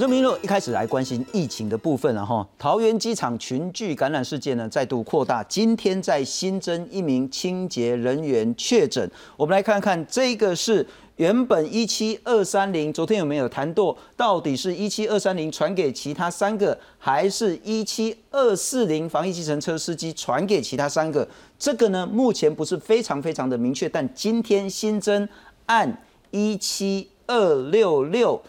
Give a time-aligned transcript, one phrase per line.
[0.00, 2.48] 我就明了，一开始来关心疫情的部分了哈。
[2.58, 9.10] 桃园机场群聚感染事件呢再度扩大，今天再新增一名清洁人员确诊。
[9.36, 13.94] 我们来看看这个是原本一七二三零，昨天有没有谈过？
[14.16, 21.28] 到底是一七二三零传给其他三个，还是一七二四零防疫计程车司机传给其他三个？
[21.58, 23.86] 这个呢，目前不是非常非常的明确。
[23.86, 25.28] 但今天新增
[25.66, 28.40] 按一七二六六。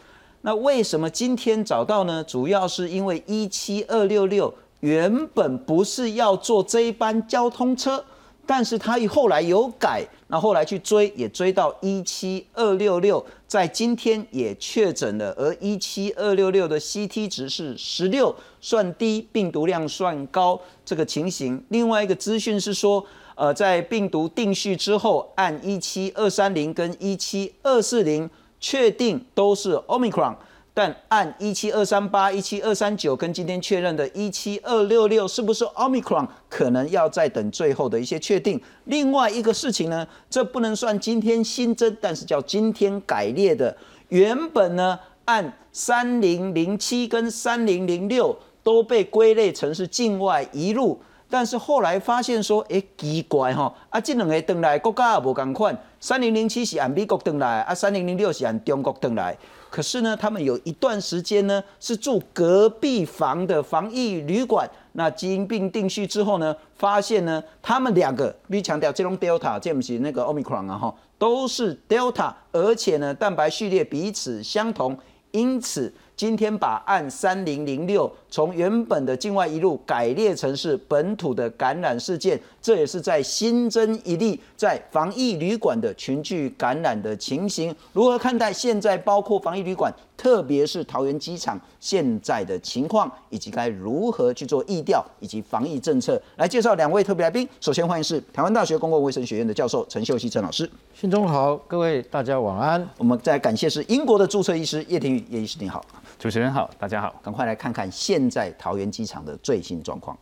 [0.44, 2.24] 那为什么今天找到呢？
[2.24, 8.04] 主要是因为一七二六六原本不是要坐这一班交通车，
[8.48, 21.64] 但是他后来有改，那后来去追也追到一七二六六，在今天也确诊了，而一七二六六的 CT 值是十六，算低，病毒量算高，这个情形。
[21.70, 23.06] 另外一个资讯是说，
[23.36, 28.28] 呃，在病毒定序之后，按一七二三零跟一七二四零。
[28.62, 30.36] 确定都是 Omicron，
[30.74, 38.62] 但按一七二三八、一七二三九跟今天确认的一七二六六是不是 Omicron，可能要再等最后的一些确定。
[38.86, 43.76] 另外一个事情呢，这不能算今天新增，但是叫今天改列的，
[44.10, 51.02] 原本呢按三零零七跟三零零六都被归类成是境外移入。
[51.34, 59.38] 但是后来发现说，哎，奇怪哈，啊，这两个登来国家也无共款，三零零七是按美国登来，啊，三零零六是按中国登来。
[59.70, 64.68] 可是呢，他们有一段时间呢是住隔壁房的防疫旅馆。
[64.94, 74.98] 那基因病定序之后呢，发现呢，他们两个必须强调，这种 Delta 这不是那个 Omicron 啊哈，都是 Delta，而且呢，蛋白序列彼此相同，
[75.30, 75.94] 因此。
[76.22, 87.76] 今天把案三零零六从原本的境外一路改列成是本土的感染事件，这也是在新增一例在防疫旅馆的群聚感染的情形。
[87.92, 96.22] 如何看待现在包括防疫旅馆，特别是桃园机场现在的情况，以及该如何去做疫调以及防疫政策？
[96.38, 97.50] 来介绍两位特别来宾。
[97.60, 100.70] 首先欢迎是台湾大学公共卫生学院的教授陈秀熙陈老师。
[100.94, 102.88] 新中好，各位大家晚安。
[103.00, 105.84] 我们再感谢是英国的注册医师叶庭宇叶医师，你好。
[106.20, 110.16] 主持人好，大家好，赶快来看看现在桃园机场的最新状况。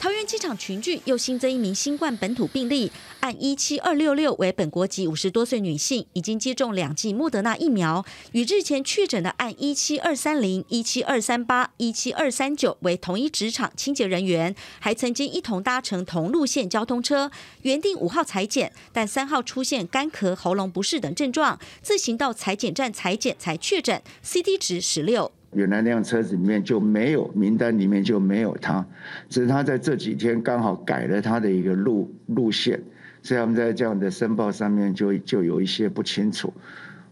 [0.00, 17.32] 桃园机场群聚又新增一名新冠本土病例，按一七二六六为本国籍五十多岁女性，已经接种两剂莫德纳疫苗，与日前确诊的按一七二三零、一七二三八、一七二三九为同一职场清洁人员，还曾经一同搭乘同路线交通车，
[17.62, 25.32] 原定五号裁检，但三号出现干咳、喉咙不适等症状，自行到裁检站裁检才确诊，CT 值十六。
[25.52, 28.84] 原来那辆车子里面就没有名单里面就没有他，
[29.28, 32.80] 只是他在这几天刚好改了他的一个路路线，
[33.22, 36.52] 所以他们在这样的申报上面就就有一些不清楚。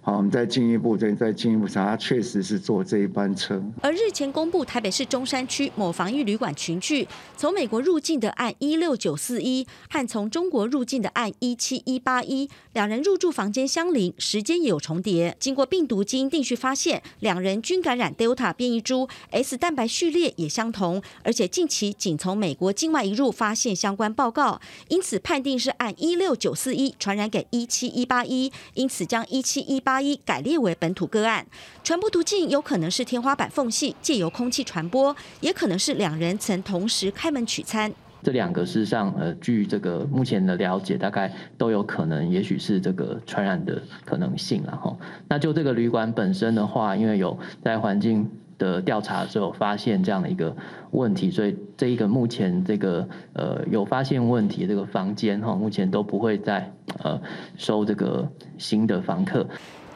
[0.07, 3.61] 好，我们再进一步，再再进一步查，他确实是坐这一班车。
[3.83, 15.37] 而日前公布台北市中山区某防疫旅馆群聚，从美国入境的按一六九四一，和从中国入境的按一七一八一，两人入住房间相邻，时间也有重叠。
[15.41, 29.96] 经过病毒基因定序发现，两人均感染 Delta 变异株，S 蛋白序列也相同，而且近期仅从美国境外一入发现相关报告，因此判定是按一六九四一传染给一七一八一，因此将一七一八。
[30.01, 31.47] 一改列为本土个案，
[31.85, 37.93] 传播途径有可能是天花板缝隙借由空气传播，也可能是两人曾同时开门取餐。
[38.23, 44.97] 这两个事实上，呃，据这个目前的了解，大概都有可能，也许是这个传染的可能性了哈。
[45.29, 50.57] 那就这个旅馆本身的话，因为有在环境的调查之后发现这样的一个
[50.91, 56.73] 问题，所以这一个目前这个呃有发现问题这个房间哈，目前都不会再
[57.05, 57.21] 呃
[57.57, 58.29] 收这个
[58.59, 59.47] 新的房客。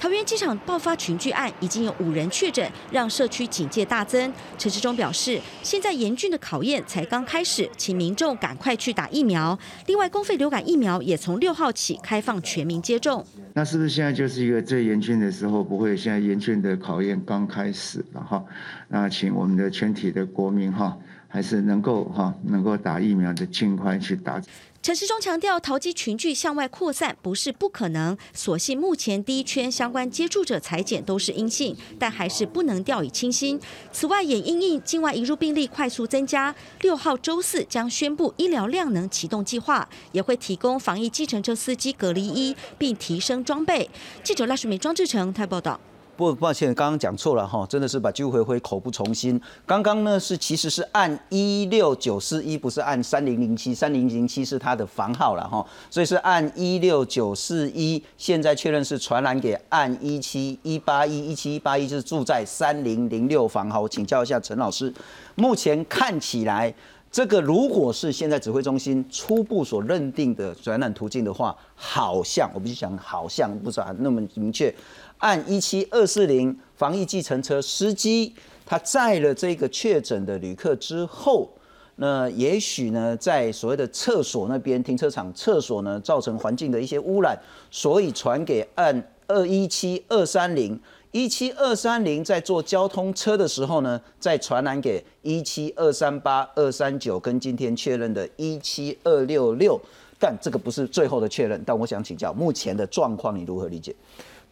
[0.01, 4.33] 桃园机场爆发群聚案，已经有五人确诊，让社区警戒大增。
[4.57, 9.59] 陈时中表示，现在严峻的考验才刚开始，请民众赶快去打疫苗。
[9.87, 13.23] 另外，公费流感疫苗也从六号起开放全民接种。
[13.53, 15.63] 那是不是现在就是一个最严峻的时候？
[15.63, 18.43] 不会，现在严峻的考验刚开始了哈。
[18.89, 20.97] 那请我们的全体的国民哈，
[21.33, 24.43] 还是能够哈，能够打疫苗的尽快去打。
[24.83, 33.61] 陈世忠强调，淘机群聚向外扩散不是不可能，所幸目前第一圈相关接触者裁剪都是阴性，但还是不能掉以轻心。
[33.93, 43.89] 此外，也因应境外移入病例快速增加，六号周四将宣布医疗量能启动计划，也会提供防疫计程车司机隔离衣，并提升装备。
[44.25, 45.79] 记者赖淑美、庄志成台报道。
[46.21, 49.41] 不抱歉，刚刚讲错了哈，真的是把机回回口不从心。
[49.65, 58.03] 刚刚呢是其实是按一六九四一，不是按三零零七，三零零七是它的房号了哈，所以是按一六九四一。
[58.19, 63.89] 现在确认是传染给按一七一八一，一七一八一就是住在三零零六房号。
[63.89, 64.93] 请教一下陈老师，
[65.37, 66.75] 目前看起来。
[67.13, 74.73] 这个如果是现在指挥中心初步所认定的传染途径的话，好像我不是讲好像不是那么明确。
[75.21, 78.35] 按一七二四零防疫计程车司机，
[78.67, 81.51] 他载了这个确诊的旅客之后，
[81.97, 87.39] 那也许呢，在所谓的厕所那边停车场厕所呢，造成环境的一些污染，
[87.71, 90.79] 所以传给按二一七二三零。
[91.13, 99.77] 一七二三零在坐交通车的时候呢，再传染给一七二三八二三九，跟今天确认的一七二六六，
[100.21, 101.61] 但这个不是最后的确认。
[101.67, 103.93] 但我想请教，目前的状况你如何理解？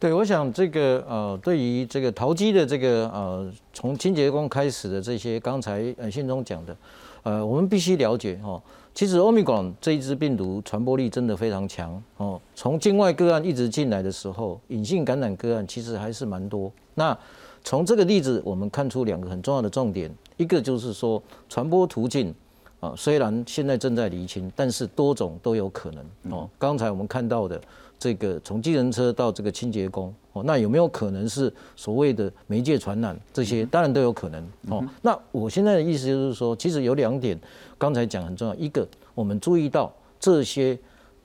[0.01, 6.77] 对，我想这个呃，对于这个淘机的这个呃，从清洁工开始的这些，刚才呃信中讲的，
[7.25, 8.63] 呃，我们必须了解哦。
[8.95, 12.41] 其实欧米伽这一支病毒传播力真的非常强哦。
[12.55, 16.71] 从境外个案一直进来的时候，隐性感染个案其实还是蛮多。
[16.95, 17.17] 那
[17.65, 22.33] 从这个例子，我们看出两个很重要的重点，一个就是说传播途径
[22.79, 26.49] 啊，虽然现在正在厘清，但是多种都有可能哦。
[26.57, 27.61] 刚才我们看到的
[27.99, 33.19] 这个从机人车到这个清洁工哦，那有没有可能是所谓的媒介传染？
[33.33, 34.85] 这些当然都有可能哦。
[35.03, 37.39] 那我现在的意思就是说，其实有两点。
[37.81, 38.85] 刚才讲很重要，一个
[39.15, 40.77] 我们注意到这些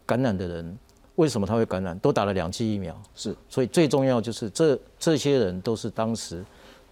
[0.06, 0.78] 感染的人，
[1.16, 1.98] 为什么他会感染？
[1.98, 6.46] 都打了两剂疫苗，是，所以最重要就是这这些人都是当时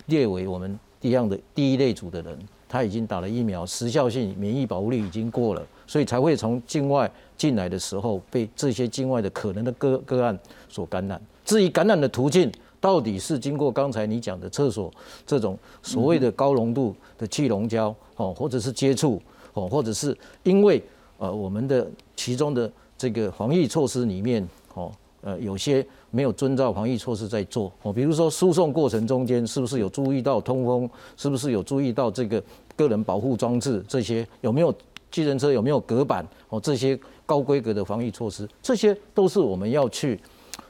[0.07, 2.39] 列为我们一样的第一类组的人，
[2.71, 10.39] 他已经打了疫苗，时效性免疫保护力已经过了，所以才会从境外进来的时候被这些境外的可能的个个案
[10.69, 11.21] 所感染。
[11.43, 14.89] 至于感染的途径，到底是经过刚才你讲的厕所
[15.27, 19.21] 这种所谓的高浓度的气溶胶哦，或者是接触。
[19.53, 20.81] 哦，或者是因为
[21.17, 21.85] 呃我们的
[22.15, 24.89] 其中的这个防疫措施里面哦，
[25.19, 32.41] 呃有些没有遵照防疫措施在做哦，比如说输送过程中间是不是有注意到通风，是不是有注意到这个
[32.75, 34.73] 个人保护装置这些有没有
[35.09, 40.19] 机人车有没有隔板哦这些高规格的防疫措施，这些都是我们要去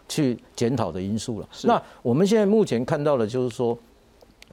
[0.07, 1.49] 去检讨的因素了。
[1.63, 3.77] 那我们现在目前看到的就是说，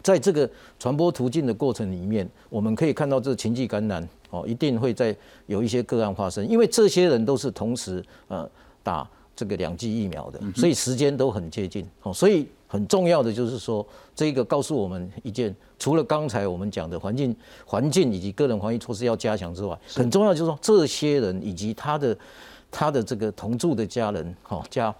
[0.02, 0.48] 在这个
[0.78, 4.06] 传播途径的过程里面，我们可以看到这情绪感染。
[4.30, 5.16] 哦，一定会在
[5.46, 8.46] 有一些个案发生，因为这些人都是同时呃
[8.82, 11.82] 打这个两剂疫苗的，所以时间都很接近。
[12.02, 13.84] 哦，所以很重要的就是说，
[14.14, 17.34] 这个告诉我们一件，除了刚才我们讲的环境、
[17.64, 22.16] 环境以及个人防疫措施要加强之外，很重要就是说，这些人以及他的
[22.70, 24.94] 他的这个同住的家人，哈家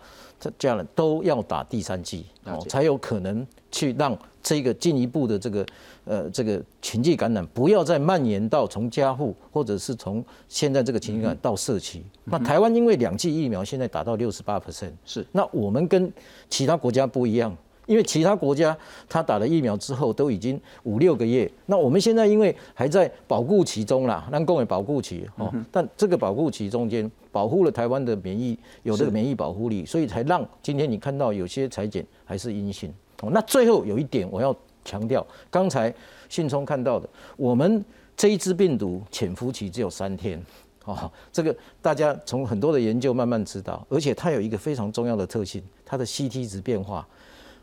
[0.59, 5.67] 家人都要打第三剂，哦，才有可能去让这个进一步的这个。
[6.11, 12.03] 呃，这个情绪感染不要再蔓延到从家户，或者是从现在这个情绪感染到社区。
[12.25, 15.23] 那台湾因为两剂疫苗现在达到六十八 percent，是。
[15.33, 16.11] 那我们跟
[16.49, 17.55] 其他国家不一样，
[17.89, 18.77] 因为其他国家
[19.09, 25.53] 他打了疫苗之后都已经五六个月，那我们现在因为还在保护期中啦，让共为保护期哦。
[25.73, 32.95] 但这个保护期中间保护了台湾的免疫有这个免疫保护力，所以才让今天你看到有些裁剪还是阴性。
[33.23, 34.55] 哦，那最后有一点我要。
[34.85, 35.93] 强调刚才
[36.31, 37.85] 信聪看到的，我们
[38.17, 40.43] 这一支病毒潜伏期只有三天，
[40.87, 47.07] 哦，这个大家从很多的研究慢慢知道，而且它有一个非常重要的特性，它的 CT 值变化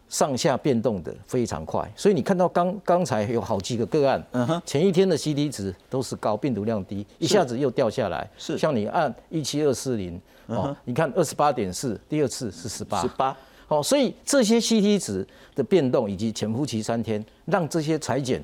[0.07, 8.57] 上下变动的非常快，所以你看到刚刚才有好几个个案，前一天的 CT 值都是高，病毒量低，一下子又掉下来，是。
[8.57, 13.35] 像你按一七二四零，哦，你看二十八点四，第二次是十八，十八。
[13.67, 18.43] 好，所以这些 CT 值的变动以及潜伏期三天，让这些裁剪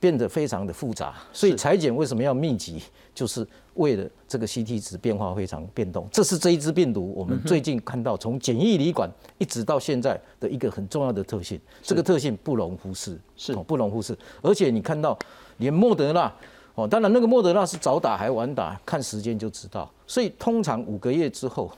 [0.00, 1.14] 变得非常的复杂。
[1.32, 2.82] 所以裁剪为什么要密集，
[3.18, 3.44] 就是
[3.74, 6.06] 为了这个 CT 值变化非常变动。
[6.12, 11.60] 这是这一支病毒我们最近看到从简易旅馆一直到现在的一个很重要的特性。
[11.82, 14.16] 这个特性不容忽视，是不容忽视。
[14.40, 15.18] 而且你看到
[15.56, 16.32] 连莫德纳，
[16.76, 19.90] 哦，当然那个莫德纳是早打还晚打，看时间就知道。
[20.06, 21.72] 所以通常五个月之后，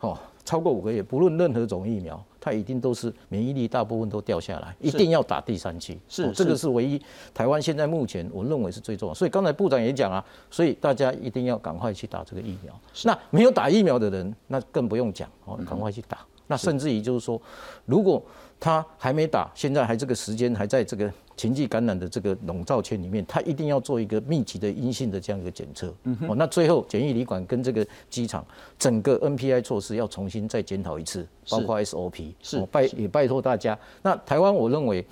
[0.00, 0.18] 哦。
[0.44, 5.98] 超过五个月，不论任何种疫苗，它一定都是免疫力大部分都掉下来，一定要打第三期。
[6.08, 7.02] 是，这个是唯一
[7.34, 9.12] 台湾现在目前我认为是最重要。
[9.12, 12.72] 所以刚才部长也讲啊，所以大家一定要赶快去打这个疫苗。
[13.02, 16.18] 那没有打疫苗的人，那更不用讲哦，赶快去打。
[16.46, 17.42] 那甚至于就是说，
[17.84, 18.22] 如果
[18.60, 25.94] 他还没打，现在还这个时间还在这个禽际感染的这个笼罩圈里面，它一定要做一个密集的阴性的这样一个检测。
[26.26, 28.44] 哦，那最后检疫旅馆跟这个机场
[28.78, 32.32] 整个 NPI 措施要重新再检讨一次，包括 SOP。
[32.42, 33.78] 是拜也拜托大家。
[34.02, 35.04] 那台湾我认为，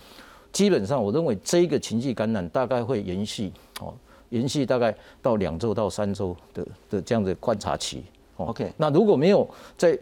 [0.50, 3.92] 基本上我认为这一个禽际感染大概会延续哦，
[4.30, 8.02] 延续大概到两周到三周的的这样的观察期。
[8.36, 9.98] 哦 OK 那如果没有在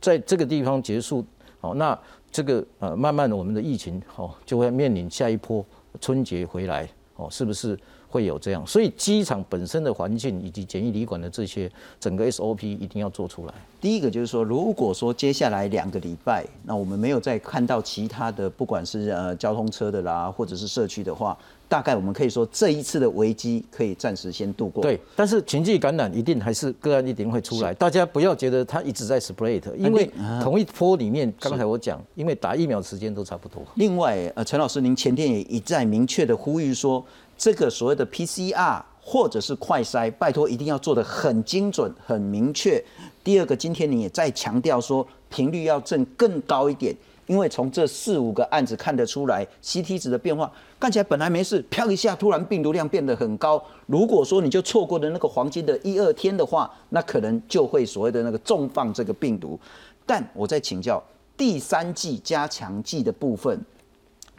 [0.00, 1.24] 在这个地方结束，
[1.60, 1.98] 好，那
[2.36, 5.64] 这个呃，慢慢的我们的疫情哦，就会面临下一波
[6.02, 7.78] 春节回来哦，是不是
[8.10, 8.62] 会有这样？
[8.66, 13.54] 所以机场本身的环境以及简易旅馆的这些整个 SOP 一定要做出来。
[13.80, 24.82] 第一个就是说，如果说接下来两个礼拜，那我们没有再看到其他的，不管是呃交通车的啦，或者是社区的话，大概我们可以说这一次的危机可以暂时先度过。
[24.82, 30.10] 对，但是情绪感染一定还是个案一定会出来，大家不要觉得它一直在 spread，因为
[30.42, 33.62] 同一波里面，刚才我讲，因为打疫苗时间都差不多。
[33.74, 37.04] 另外，呃，陈老师，您前天也一再明确的呼吁说，
[37.36, 42.82] 这个所谓的 PCR 或者是快筛，拜托一定要做得很精准、很明确。
[43.22, 46.94] 第二个，今天你也再强调说，频率要正更高一点，
[47.26, 53.62] 因为从这四五个案子看得出来，CT 值的变化看起来本来没事，飘一下突然病毒量变得很高。
[53.86, 59.58] 如果说你就错过了那个黄金的一二天的话，那可能就会所谓的那个重放这个病毒。
[60.04, 61.02] 但我在请教
[61.36, 63.60] 第三季加强剂的部分。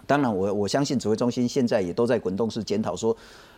[0.05, 3.15] 当然我，我相信指挥中心现在也都在滚动式检讨，说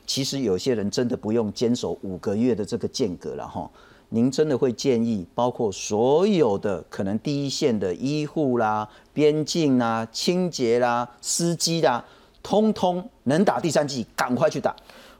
[0.07, 3.69] 其实有些人真的不用坚守五个月的这个间隔了哈。
[4.09, 12.03] 您真的会建议，包括所有的可能第一线的医护啦、边境啦、清洁啦、司机啦，
[12.41, 14.75] 通通能打第三剂，赶快去打。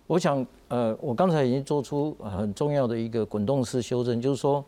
[0.07, 4.65] 我想，呃，我刚才已经做出很重要的一个滚动式修正，就是说，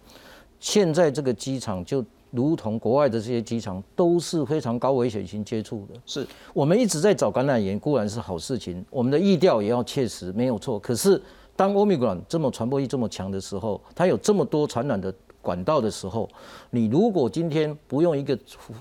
[0.59, 5.99] 现在这个机场就如同国外的这些机场，都是非常高危险性接触的。
[6.05, 10.77] 是我们一直在找感染源，固然是好事情，我们的意调也要切实，没有错。
[10.77, 11.19] 可是，
[11.61, 15.13] 当欧米伽这么传播力这么强的时候，它有这么多传染的
[15.43, 16.27] 管道的时候，
[16.71, 18.35] 你如果今天不用一个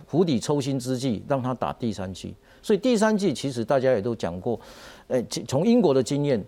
[0.06, 4.58] 釜底抽薪之计，让它打第三剂，所以第三剂其实大家也都讲过，
[5.08, 6.42] 呃，从英国的经验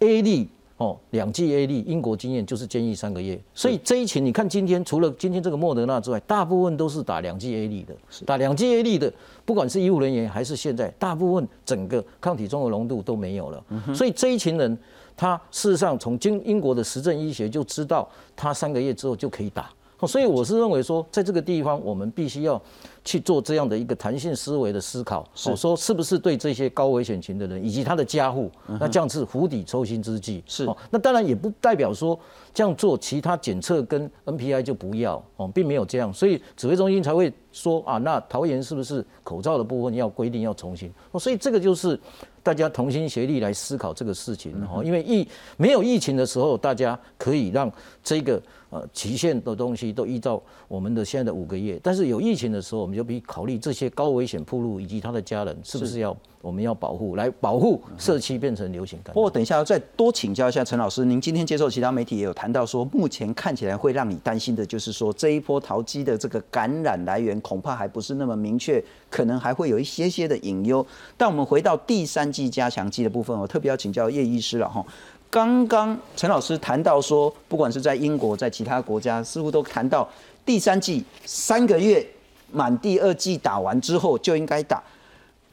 [0.00, 0.46] ，A 粒
[0.78, 3.38] 哦，两剂 A 粒，英国经验就是建议三个月。
[3.52, 7.94] 所以这一群你看，今天除了今天这个莫德纳之外，大部分都是打两剂 A 粒的，
[8.24, 9.12] 打两剂 A 粒的，
[9.44, 13.64] 不管是医务人员还是现在，大部分整个抗体中和浓度都没有了。
[13.92, 14.78] 所以这一群人，
[15.16, 19.68] 他事实上从经英国的实证医学就知道，他三个月之后就可以打。
[20.00, 22.60] 哦所以我是认为说，在这个地方，我们必须要
[23.04, 25.28] 去做这样的一个弹性思维的思考。
[25.46, 28.50] 我说是不是对这些高危险群的人以及他的家户，
[28.80, 30.42] 那这样是釜底抽薪之计。
[30.46, 32.18] 是哦，那当然也不代表说
[32.54, 36.12] 这样做其他检测跟 NPI 就不要哦，并没有这样。
[36.12, 40.92] 所以指挥中心才会说啊，那桃园是不是口罩的部分要规定要重新？
[41.10, 41.98] 哦，所以这个就是
[42.42, 44.84] 大家同心协力来思考这个事情哦。
[44.84, 45.26] 因为疫
[45.56, 47.68] 没有疫情的时候，大家可以让
[48.04, 48.40] 这个。
[48.70, 70.86] 呃，期限的东西都依照我们的现在的五个月，但是有疫情的时候，我们就必须考虑这些高危险铺路以及他的家人是不是要我们要保护，来保护社区变成流行感不过等一下要再多请教一下陈老师，您今天接受其他媒体也有谈到说，目前看起来会让你担心的就是说这一波淘机的这个感染来源恐怕还不是那么明确，可能还会有一些些的隐忧。
[71.16, 74.84] 但我们回到第三季加强剂的部分，我特别要请教叶医师了哈。
[75.30, 80.08] 刚刚陈老师谈到说，不管是在英国，在其他国家，似乎都谈到
[80.44, 82.06] 第三季三个月
[82.50, 84.82] 满第二季打完之后就应该打。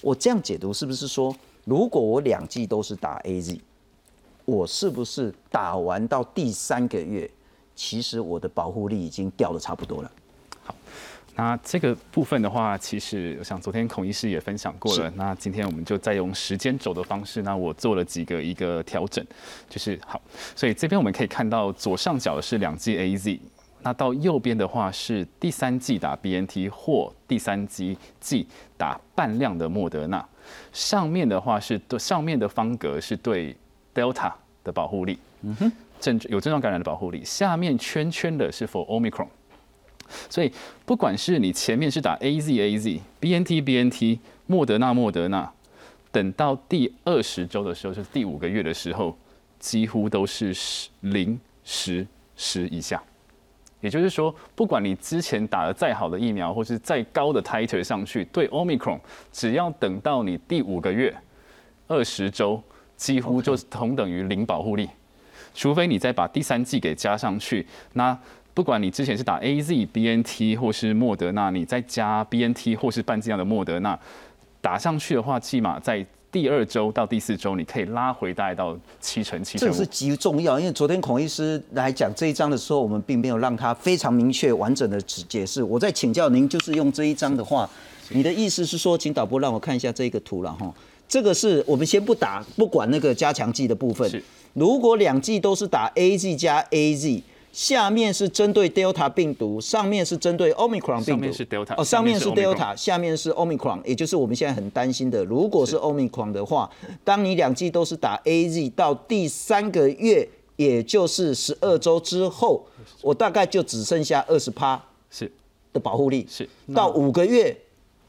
[0.01, 3.60] 我这样解读是不是说，如果我两季都是打 A Z，
[4.46, 7.29] 我是不是打完到第三个月，
[7.75, 10.12] 其实我的保护力已经掉的差不多了？
[11.37, 15.11] 那这个部分的话，其实我想昨天孔医师也分享过了。
[15.17, 19.25] 那今天我们就再用时间轴的方式，那我做了几个一个调整，
[19.69, 20.21] 就是好。
[20.55, 23.39] 所以这边我们可以看到左上角是两剂 A Z，
[23.81, 30.25] 那到右边的话是第三剂打 B N T 或第三剂剂打半量的莫德纳。
[30.71, 33.53] 上面的话是对上面的方格是对
[33.93, 34.31] Delta
[34.63, 37.25] 的保护力，嗯哼，症有症状感染的保护力。
[37.25, 39.27] 下面圈圈的是 for Omicron。
[40.29, 40.51] 所以，
[40.85, 45.51] 不管是你前面是打 A Z A Z、B N T B N T、莫德纳莫德纳，
[46.12, 49.17] 等到第二十周的时候，就是第五个月的时候，
[49.59, 53.01] 几乎都是十零十十以下。
[53.81, 59.00] 也就是说，不管你之前打了再好的疫苗，或是再高的 titer 上去，对 Omicron，
[59.31, 61.15] 只要等到你第五个月
[61.88, 62.62] 二十周，
[62.95, 64.89] 几乎就同等于零保护力，
[65.53, 68.17] 除非你再把第三剂给加上去，那。
[68.55, 74.00] 不管你之前是打 A Z B N T 或是莫德纳，你再加 B N T 或是半剂量的莫德纳
[74.62, 85.62] 打上去的话，起码在第二周到第四周，你可以拉回大概到七成七成这个是极重要，因为昨天孔医师来讲这一章的时候，我们并没有让他非常明确完整的解释。
[85.62, 87.69] 我再请教您，就是用这一章的话，
[88.12, 90.74] 你的意思是说，请导播让我看一下这个图了哈。
[91.09, 94.09] 这个是我们先不打，不管那个加强剂的部分。
[94.09, 97.21] 是，如果两剂都是打 A Z 加 A Z。
[97.55, 101.12] 下面是针对 Delta 病毒，上面是针对 Omicron 病毒。
[101.12, 105.24] 上面是 Delta，哦，上面是 Delta，下面是 Omicron，也就是我们现在很担心的。
[105.24, 106.69] 如果是 Omicron 的话，
[107.05, 112.67] 当你两剂都是打 AZ，到第三个月，也就是十二周之后，
[113.01, 115.31] 我大概就只剩下二十趴是
[115.71, 116.27] 的保护力。
[116.29, 117.55] 是到五个月，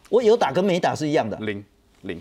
[0.08, 1.36] 我有打跟没打是一样的。
[1.36, 1.64] 零
[2.02, 2.20] 零。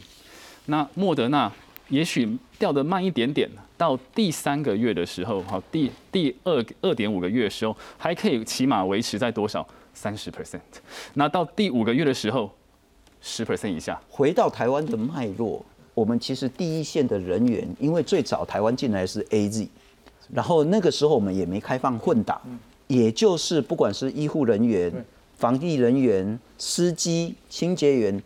[0.68, 1.52] 那莫德纳
[1.90, 3.50] 也许掉的慢一点点。
[3.78, 9.68] 到第三个月的时候，好，第第二二点五个月的时候，还可以起码维持在多少？
[9.94, 10.60] 三十 percent。
[11.14, 12.52] 那到第五个月的时候，
[13.22, 13.98] 十 percent 以下。
[14.10, 15.64] 回到台湾的脉络，
[15.94, 19.70] 我们其实第一线的人员，因为最早台湾进来是 A Z，
[20.34, 22.42] 然后那个时候我们也没开放混打，
[22.88, 24.92] 也就是不管是医护人员、
[25.38, 28.22] 防疫人员、司机、清洁员，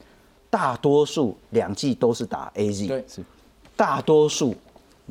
[0.49, 2.87] 大多数两季都是打 A Z。
[2.87, 3.23] 对，是
[3.75, 4.55] 大多数。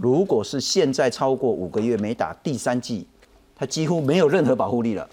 [0.01, 3.07] 如果是现在超过五个月没打第三剂，
[3.57, 5.09] 它几乎没有任何保护力了。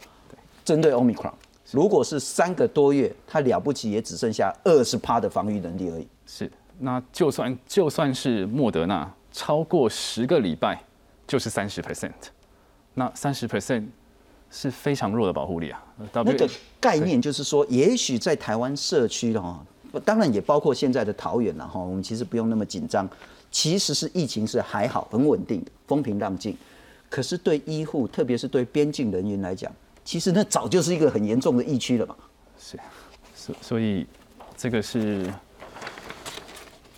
[0.64, 1.34] 针对 Omicron，
[1.72, 6.08] 如果是三个多月，它了不起也只剩下二十趴的防御能力而已。
[6.26, 10.82] 是，那就算就算是莫德纳超过十个礼拜，
[11.28, 12.12] 就是三十 percent，
[12.94, 13.86] 那三十 percent
[14.50, 15.84] 是非常弱的保护力啊。
[16.14, 16.50] 那个
[16.80, 19.64] 概念就是说，也许在台湾社区的哈，
[20.04, 23.08] 当然也包括现在的桃园了哈，我们其实不用那么紧张。
[23.56, 26.58] 其实是疫情是还好，很稳定的，风平浪静。
[27.10, 29.72] 可是对医护，特别是对边境人员来讲，
[30.04, 32.14] 其实那早就是一个很严重的疫区了嘛。
[32.60, 32.78] 是，
[33.34, 34.06] 所所以
[34.58, 35.34] 这个是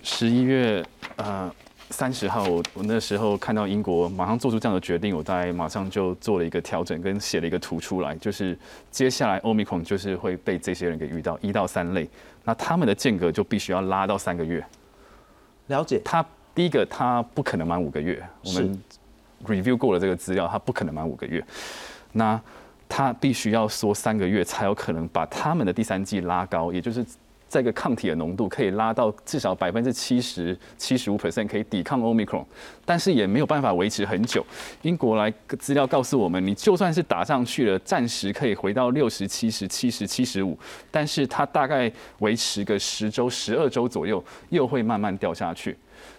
[0.01, 0.83] 十一月
[1.17, 1.53] 呃
[1.91, 8.57] 三十号，我我那时候看到英国马上做出这样的决定，我大概马上就做了一个调整，跟写了一个图出来，就是
[8.89, 12.09] 接下来欧米孔就是会被这些人给遇到一到三类，
[12.43, 14.65] 那他们的间隔就必须要拉到三个月。
[15.67, 16.25] 了解他。
[16.57, 18.19] 第一个，他不可能满五个月。
[18.43, 18.81] 我们
[19.45, 21.45] review 过了这个资料，他不可能满五个月。
[22.13, 22.41] 那
[22.89, 27.05] 他必须要说三个月，才有可能把他们的第三季拉高，也就是
[27.47, 32.43] 这个抗体的浓度可以拉到至少百分之七十、七十五 percent 可以抵抗 omicron，
[32.83, 34.43] 但是也没有办法维持很久。
[34.81, 40.57] 英国来资料告诉我们，你就算是打上去了，暂时可以回到六十、七十、七十、七十五，
[40.89, 45.77] 但是它大概维持个十周、十二周左右，又会慢慢掉下去。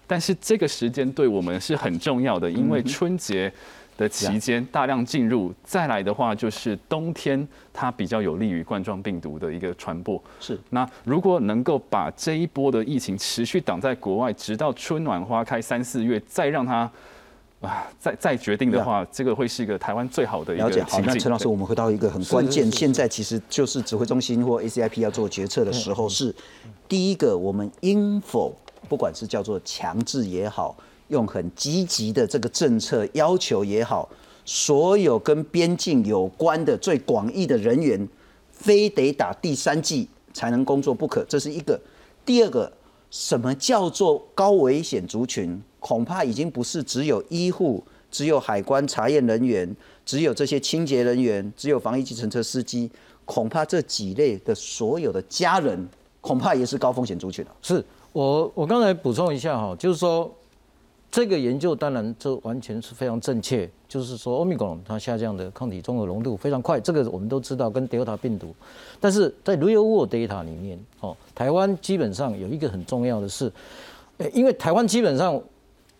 [0.09, 3.53] 但是这个时间对我们是很重要的，因为春节
[3.99, 10.21] 的期间大量进入，再来的话就是冬天，它比较有利于冠状病毒的一个传播。
[10.41, 16.91] 是，那如果能够把这一波的疫情持续挡在国外，直到春暖花开三四月，再让它
[17.61, 26.35] 啊，再再决定的话，这个会是一个台湾最好的一个情好，那陈老师，我们回到一个很关键，现在其实就是指挥中心或 ACIP 要做决策的时候，是
[26.89, 28.57] 第一个，我们应否？
[28.89, 30.77] 不管是叫做强制也好，
[31.09, 34.09] 用很积极的这个政策要求也好，
[34.45, 38.09] 所有跟边境有关的最广义的人员，
[38.51, 41.79] 非得打第三剂才能工作不可，这是一个。
[42.25, 42.73] 第二个，
[43.11, 45.63] 什么叫做高危险族群？
[45.81, 49.75] 恐怕已经不是只有医护、只有海关查验人员、
[50.05, 52.91] 只有这些清洁人员、只有防疫计程车司机，
[53.25, 55.89] 恐怕这几类的所有的家人，
[56.21, 57.57] 恐怕也是高风险族群了。
[57.63, 57.85] 是。
[58.13, 60.31] 我我刚才补充一下哈，就是说
[61.11, 68.55] 这个研究当然这完全是非常正确，就是说欧米伽它下降的抗体中和浓度非常快，这个我们都知道跟德尔塔病毒，
[69.01, 73.53] 但是在 real world data 里面，哦，台湾基本上有一个很重要的是，
[74.33, 75.41] 因为台湾基本上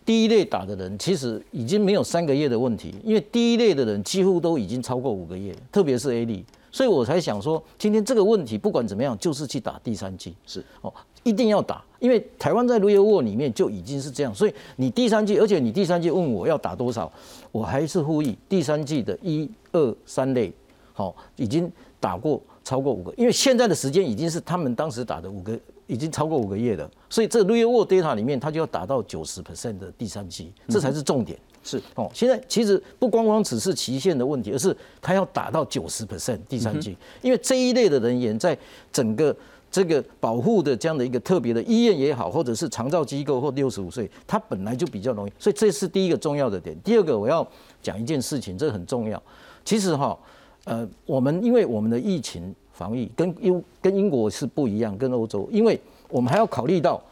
[0.05, 10.65] 第一类打的人其实已经没有三个月的问题，因为第一类的人几乎都已经超过五个月，特别是 A 类，所以我才想说今天这个问题不管怎么样，就是去打第三剂，是。
[10.81, 10.93] 哦。
[11.29, 17.13] 一定要打，因为台湾在 real world 里面就已经是这样，所以你第三季，而且你第三季问我要打多少，
[17.53, 20.51] 我还是呼吁第三季的一二三类，
[20.95, 31.39] 好，已经打过超过五个，因为现在的时间已经是他们当时打的五个，已经超过五个月了，所以这 real world data 里面，它就要打到九十 percent 的第三季，这才是重点。
[31.63, 38.57] 是哦，现在其实不光光只是期限的问题，而是它要打到九十 percent 第三季，因为这一类的人员在
[38.91, 39.37] 整个。
[39.71, 46.75] 这个保护的这样的一个特别的医院也好，或者是长照机构或六十五岁，他本来就比较容易，所以这是第一个重要的点。
[46.83, 47.47] 第二个，我要
[47.83, 49.23] 讲一件事情，这很重要。
[49.65, 50.19] 其实哈，
[50.65, 55.79] 呃，我们因为我们的疫情防疫跟英跟英国是不一样，跟欧洲，因为
[56.09, 57.03] 我们还要考虑到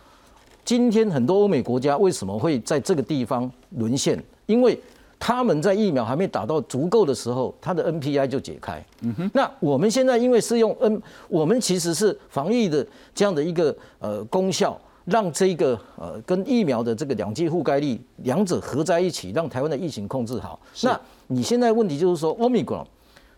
[0.64, 4.22] 今天很多欧美国家为什么会在这个地方沦陷？
[4.46, 4.78] 因为
[5.26, 8.80] 他们在疫苗还没打到足够的时候，他的 NPI 就解开。
[9.00, 9.30] 嗯哼。
[9.34, 20.60] 那我们现在因为是用 N，我们其实是防疫的这样的一个呃功效，让这个呃跟疫苗的这个两剂覆盖率两者合在一起，让台湾的疫情控制好。
[20.84, 22.86] 那你现在问题就是说，Omicron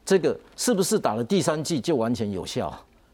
[0.05, 2.70] 这个是不是打了第三剂就完全有效？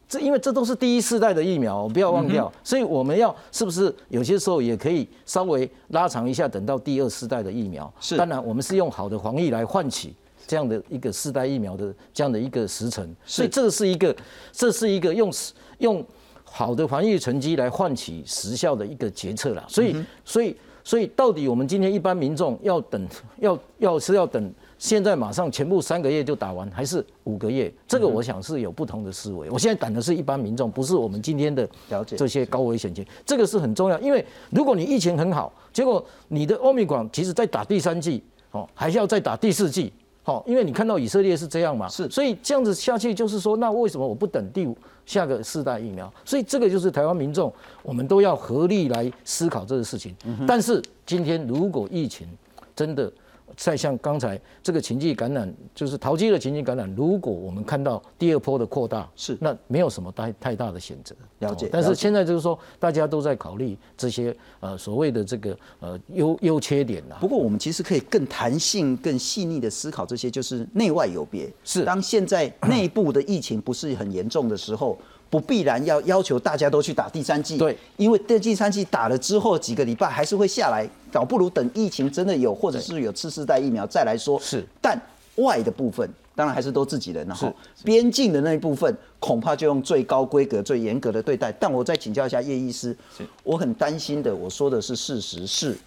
[0.07, 2.51] 这因为这都是第一世代的疫苗，不要忘掉。
[2.63, 7.91] 所以我们要是不是有些时候也可以稍微拉长一下，等到第二世代的疫苗。
[7.99, 10.13] 是，当然我们是用好的防疫来换取
[10.45, 13.15] 这样的一个世代疫苗的这样的一个时辰。
[13.25, 14.15] 所以这是一个，
[14.51, 15.31] 这是一个用
[15.79, 16.05] 用
[16.43, 19.65] 好的防疫成绩来换取时效的一个决策了。
[19.67, 23.07] 所以，所以，所以到底我们今天一般民众要等，
[23.39, 24.53] 要要是要等。
[24.77, 27.73] 现在马上全部三个月就打完，还是五个月？
[27.87, 29.49] 这个我想是有不同的思维。
[29.49, 33.99] 我现在等的是一般民众，不是我们今天的了解这些高危险群，这个是很重要。
[33.99, 46.11] 因为如果你疫情很好，结果你的欧米广其实在打第三季，哦，还是要再打第四季，好，因为你看到以色列是这样嘛，是，所以这样子下去就是说，那为什么我不等第五下个四代疫苗？
[46.25, 50.13] 所以这个就是台湾民众，我们都要合力来思考这个事情。
[50.45, 52.27] 但是今天如果疫情
[52.75, 53.11] 真的，
[53.55, 61.15] 再像刚才这个情境感染，就是淘机的情境感染，如果我们看到第二波的扩大，是那没有什么太太大的选择。
[61.39, 61.69] 了解。
[61.71, 67.17] 但是现在就是说，大家都在考虑这些呃所谓的这个呃优优缺点啦。
[67.21, 71.51] 不过我们其实可以更弹性、更细腻的思考这些，就是内外有别。
[71.63, 71.85] 是。
[71.85, 74.97] 当现在内部的疫情不是很严重的时候。
[75.35, 84.39] 不必然要要求大家都去打第三剂，对，因为第三剂打了之后几个礼拜还是会下来，倒不如等疫情真的有，或者是有次世代疫苗再来说。
[84.39, 84.97] 是，但
[85.35, 91.51] 外的部分当然还是都自己人，然后边境的那一部分恐怕就用最高规格、最严格的对待。
[91.59, 92.95] 但我再请教一下叶医师，
[93.43, 95.77] 我很担心的，我说的是事实，是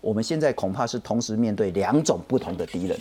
[0.00, 2.98] 我们现在恐怕是同时面对两种不同的敌人，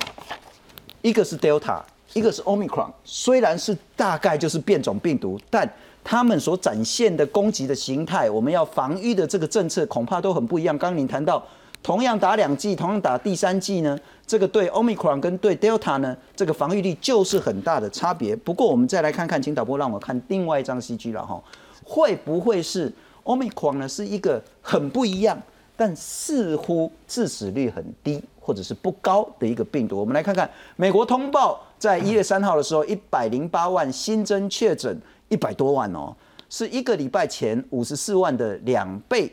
[1.02, 1.82] 一个是 Delta。
[2.14, 5.70] 一个是 Omicron，虽然是大概就是变种病毒，但
[6.10, 10.78] 他们所展现的攻击的形态，我们要防御的这个政策恐怕都很不一样。
[10.78, 11.46] 刚刚您谈到，
[11.84, 18.34] 同样打两剂，同样打第三剂呢，这个对 Omicron 跟对 Delta 呢，这个防御力就是很大的差别。
[18.34, 21.44] 不过我们再来看看，请导播让我看另外一张 CG 了哈，
[21.84, 22.90] 会不会是
[23.26, 23.90] Omicron 呢？
[23.90, 25.38] 是一个很不一样，
[25.76, 28.24] 但似乎致死率很低。
[28.40, 34.98] 或者是不高的一个病毒，我们来看看美国通报，在一月三号的时候，一百零八万新增确诊，
[35.30, 36.16] 一百多万哦，
[36.50, 39.32] 是一个礼拜前五十四万的两倍。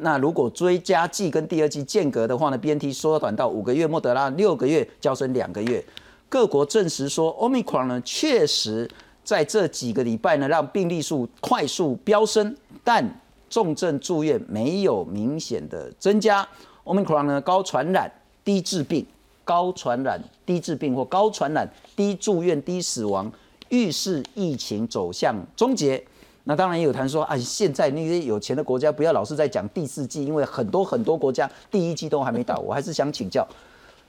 [0.00, 5.84] 那如果追加剂跟第二剂间隔的话呢，BNT 缩短到五个月，莫德拉六个月，交生两个月。
[6.28, 8.90] 各国证实说，Omicron 呢确实
[9.22, 16.46] 在这几个礼拜呢让病例数快速飙升，但重症住院没有明显的增加。
[16.84, 18.10] Omicron 呢高传染。
[18.44, 19.06] 低致病、
[19.42, 23.32] 高传染、低致病或高传染、低住院、低死亡，
[23.68, 26.02] 预示疫情走向终结。
[26.44, 32.58] 那当然也有谈说啊，现在那些有钱的国家不要老是在讲第四季，因为很多很多国家第一季都还没到。
[32.58, 33.46] 我还是想请教，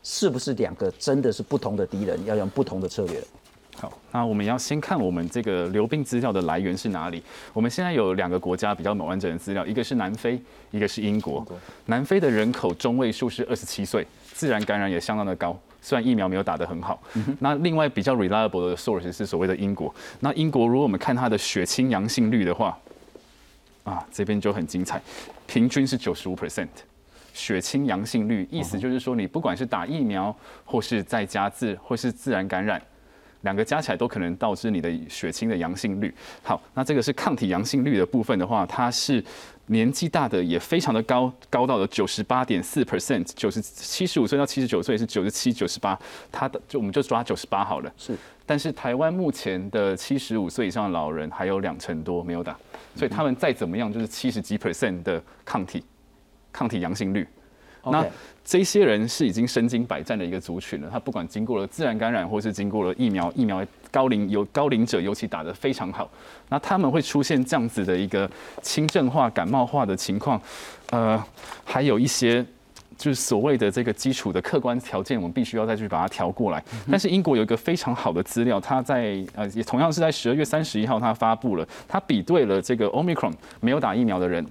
[0.04, 3.24] 是不是两个真的是不同的敌人，要用不同的策略？
[3.78, 7.22] 好，那我们要先看我们这个流病资料的来源是哪里。
[7.52, 10.42] 我们现在有两个国家比较完整的资料，一个是南非，
[10.72, 11.46] 一个是英国。
[11.86, 17.00] 南非的人口中位数是二十七岁，自然感染也相当的高，虽然疫苗没有打得很好。
[17.40, 19.94] 那另外比较 reliable 的 source 是所谓的英国。
[20.22, 22.76] 那英国如果我们看它的血清阳性率的话，
[23.84, 25.00] 啊，这边就很精彩，
[25.46, 26.68] 平均是九十五 percent
[27.36, 32.82] 血清阳性率，意思就是说你不管是打疫苗，或是在家自或是自然感染。
[33.42, 36.12] 两个加起来都可能导致你的血清的阳性率。
[36.42, 39.24] 好，那这个是抗体阳性率的部分的话，它是
[39.68, 45.98] 年纪大的也非常的高，高到了九十八点四 percent，九十七十五岁到七十九岁是九十七、九十八，
[46.32, 47.92] 他的就我们就抓九十八好了。
[47.98, 52.56] 是，但是台湾目前的七十五岁以上的老人还有两成多没有打，
[52.96, 55.84] 所以他们再怎么样就是七十几 percent 的抗体，
[56.52, 57.28] 抗体阳性率。
[57.88, 58.04] 那
[58.44, 63.64] 这些人是已经身经百战的一个族群了，他不管经过了自然感染，或是经过了疫苗，疫苗
[63.96, 66.10] 高龄有高龄者尤其打得非常好，
[66.50, 68.30] 那他们会出现这样子的一个
[68.62, 70.42] 轻症化、感冒化的情况，
[70.90, 71.24] 呃，
[71.64, 72.46] 还有一些
[72.98, 76.62] 就是所谓的这个基础的客观条件，我们必须要再去把它调过来。
[76.92, 83.32] 但是英国有一个非常好的资料，他在呃也同样是在十二月三十一号他发布了，他比对了这个 Omicron
[83.62, 84.46] 没有打疫苗的人，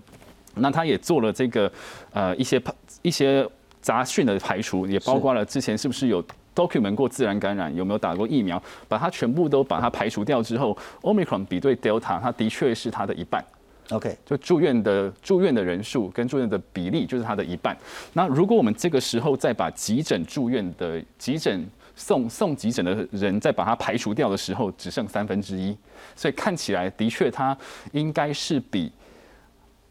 [0.55, 1.71] 那他也做了这个
[2.15, 2.63] 呃一些
[3.03, 3.47] 一些。
[3.85, 6.25] 杂讯的排除也包括了之前是不是有
[6.55, 13.45] document 过自然感染，有没有打过疫苗，把它全部都把它排除掉之后，Omicron 比对 Delta，它的确是它的一半
[13.91, 17.77] ，OK，就住院的住院的人数跟住院的比例就是它的一半。
[18.13, 25.77] 那如果我们这个时候再把急诊住院的急诊送送急诊的人再把它排除掉的时候，只剩三分之一。
[26.17, 27.57] 所以看起来的确它
[27.93, 28.91] 应该是比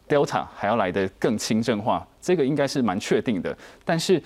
[0.07, 3.57] Delta 还要来的更轻症化，这个应该是蛮确定的。
[3.85, 4.21] 但是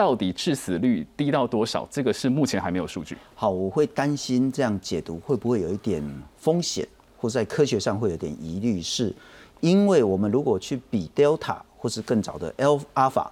[0.00, 3.18] 到底致死率低到多少，这个是目前还没有数据。
[3.34, 6.02] 好，我会担心这样解读会不会有一点
[6.38, 9.14] 风险，或在科学上会有点疑虑，是
[9.60, 12.50] 因为我们如果去比 Delta 或是更早的
[12.94, 13.26] Alpha，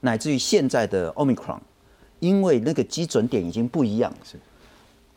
[0.00, 1.58] 乃至于现在的 Omicron，
[2.20, 4.10] 因为那个基准点已经不一样。
[4.24, 4.38] 是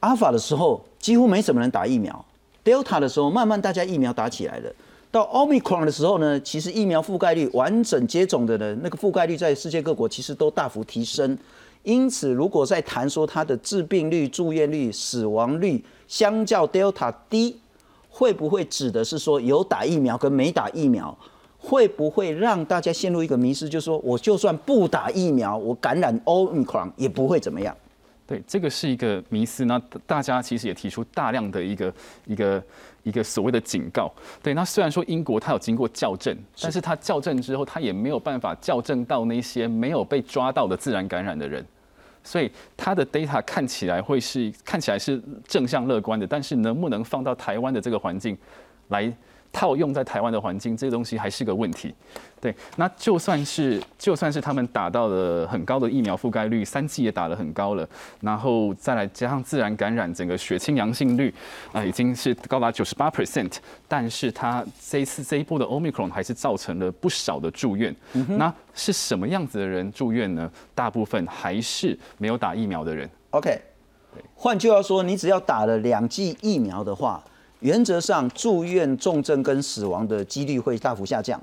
[0.01, 2.25] Alpha 的时候几乎没什么人打疫苗
[2.65, 4.69] ，Delta 的时候慢慢大家疫苗打起来了。
[5.09, 11.37] 到 Omicron 的时候呢，其实疫苗覆盖率完整接种的人，那个覆盖率在世界各国其实都大幅提升。
[11.83, 17.57] 因此，如果在谈说它的致病率、住院率、死亡率相较 Delta 低，
[18.09, 21.17] 会不会指的是说有打疫苗跟没打疫苗，
[21.57, 27.73] 会不会让大家陷入一个迷失，就是说我就算不打疫苗，我感染 Omicron 也不会怎么样？
[28.25, 29.63] 对，这个是一个迷思。
[29.63, 31.93] 那大家其实也提出大量的一个
[32.25, 32.61] 一个
[33.07, 34.11] 一个所谓的警告。
[34.43, 41.65] 对，那虽然说英国它有经过校正，但是它校正之后，它也没有办法校正到那些没有被抓到的自然感染的人。
[42.23, 48.37] 所以它的 data 看起来会是看起来是正向乐观的，但是能不能放到台湾的这个环境
[48.89, 49.11] 来
[49.51, 51.93] 套用在台湾的环境，这个东西还是个问题。
[52.39, 57.87] 对，那就算是就算是他们打到了很高的疫苗覆盖率，三剂也打得很高了，
[58.21, 61.33] 然后再来加上自然感染，整个血清阳性率
[61.71, 63.55] 啊、已经是高达九十八 percent，
[63.87, 67.93] 但是它这一次这一波的 omicron 还是造成了不少的住院。
[68.37, 70.49] 那是什么样子的人住院呢？
[70.75, 73.09] 大部分还是没有打疫苗的人。
[73.31, 73.59] OK，
[74.35, 77.23] 换句话说，你只要打了两剂疫苗的话，
[77.59, 81.41] 原则上住院、重症跟死亡的几率会大幅下降。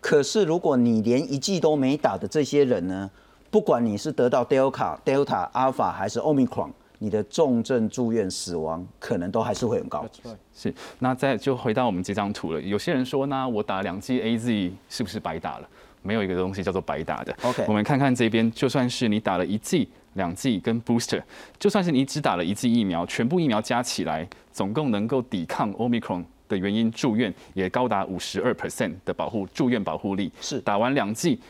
[0.00, 3.10] 可是如果你连一剂都没打的这些人呢，
[3.50, 10.06] 不管你是得到 Delta、Delta、Alpha 还是 Omicron，你的重症住院、死亡可能都还是会很高。
[10.54, 12.60] 是，那再就回到我们这张图了。
[12.60, 15.68] 有些人说呢，我打两剂 A Z 是不是白打了？
[16.00, 17.36] 没有一个东西叫做白打的。
[17.42, 21.22] OK 我们看看这边，就算是你打了一剂、两剂跟 booster，
[21.58, 30.30] 就算是你只打了一剂疫苗，全部疫苗加起来，总共能够抵抗 Omicron 的原因住院也高达五十二 percent 的保护住院保护力。
[30.42, 31.40] 是打完两剂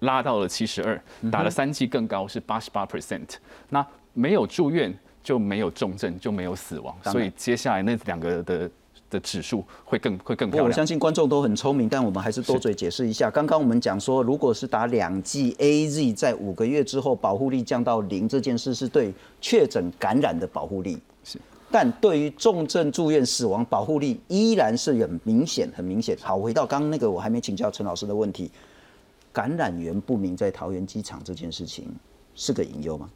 [0.00, 3.36] 拉到了七十二，打了三剂更高是八十八 percent。
[3.68, 8.70] 那没有住院就没有重症就没有死亡，所以接下来那两个的
[9.14, 10.84] 的指数会更会更漂亮我相。
[10.84, 13.30] 信观众都很聪明，但我们还是多嘴解释一下。
[13.30, 20.98] 刚刚我们讲说，如果是打两剂 A Z，在五个月之后保护力降到零，这件事是对确诊感染的保护力。
[21.22, 21.38] 是，
[21.70, 26.16] 但对于重症住院死亡保护力依然是很明显，很明显。
[26.20, 28.50] 好，回到刚刚那个我还没请教陈老师的问题，
[29.32, 31.86] 感染源不明在桃园机场这件事情
[32.34, 33.08] 是个隐忧吗？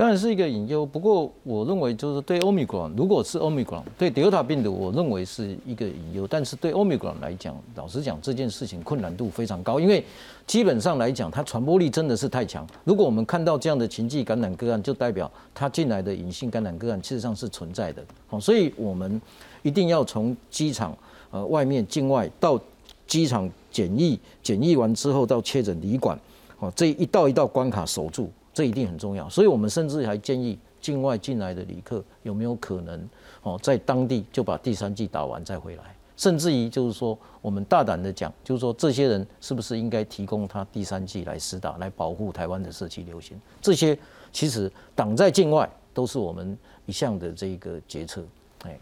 [0.00, 10.02] 当然是一个隐忧，不过我认为就是对 Omicron，如果是 Omicron，对德尔塔病毒，我认为是一个隐忧，但是对 Omicron 来讲，老实讲这件事情困难度非常高，因为
[10.46, 12.66] 基本上来讲，它传播力真的是太强。
[12.82, 18.02] 如果我们看到这样的情境感染个案，就代表它进来的隐性感染个案事实上是存在的。
[18.26, 19.20] 好，所以我们
[19.60, 20.96] 一定要从机场
[21.30, 22.58] 呃外面境外到
[23.06, 26.18] 机场检疫，检疫完之后到确诊旅馆，
[26.58, 29.28] 哦，这一道一道关卡守住，这一定很重要。
[29.28, 33.08] 所以我们甚至还建议境外进来的旅客有没有可能
[33.42, 43.40] 哦，在当地就把第三剂打完再回来，甚至于就是说，我们大胆的讲，就是说这些人是不是应该提供他第三剂来施打，来保护台湾的社区流行？
[43.60, 43.98] 这些
[44.32, 48.24] 其实挡在境外都是我们一项的这个决策，
[48.64, 48.78] 哎。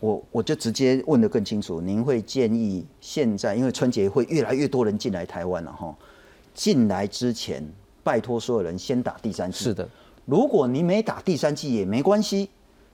[0.00, 5.94] 我我就直接问得更清楚，您会建议现在，因为春节会越来越多人进来台湾了哈，
[6.52, 7.64] 进来之前
[8.02, 9.64] 拜托所有人先打第三剂。
[9.64, 9.88] 是的，
[10.24, 12.48] 如果你没打第三剂也没关系，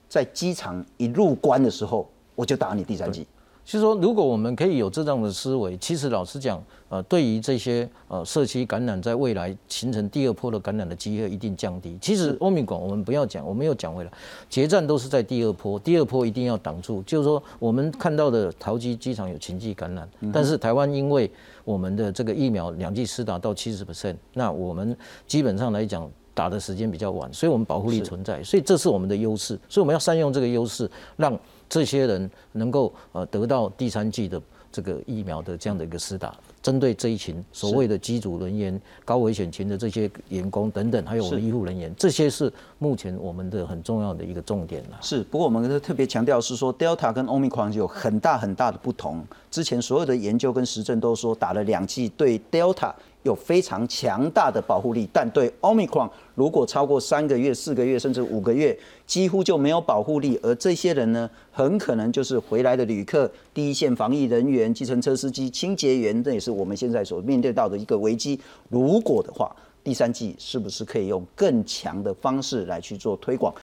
[0.09, 3.27] 在机场一入关的时候我就打你第三剂。
[3.69, 11.95] 就是说，如果我们可以有这样的思维，其实老实讲，呃，对于这些呃社区感染，在未来形成第二波的感染的机会一定降低。
[12.01, 14.11] 其实欧米广我们不要讲，我们又讲回来，
[14.49, 17.03] 决战都是在第二波，第二波一定要挡住。
[17.03, 21.31] 就是说，我们看到的桃机机场有情绪感染，但是台湾因为
[21.63, 26.11] 我们的这个疫苗两剂施打到七十 percent，那我们基本上来讲。
[26.35, 31.37] 打的时间比较晚，所以我们保护力存在，所以这是我们的优势，所以我们要善用这个优势，让
[31.69, 44.99] 这些人能够呃得到第三剂的这个疫苗的这样的一个施打，针对这一群所谓的机组人员、高危险群的这些员工等等，还有我们医护人员，这些是目前我们的很重要的一个重点了。
[45.01, 49.25] 是，不过我们特别强调是说，Delta 跟 Omicron 有很大很大的不同。
[49.51, 52.93] 之前所有的研究跟实证都说，打了两剂对 Delta
[53.29, 60.39] 有非常强大的保护力，但对 Omicron 如果超过三个月、四个月甚至五个月，几乎就没有保护力。
[60.43, 68.41] 而这些人呢，很可能就是回来的旅客、第一线防疫人员、计程车司机、清洁员，这也是我们现在所面对到的一个危机。
[68.69, 73.55] 如果的话，第三季是不是可以用更强的方式来去做推广？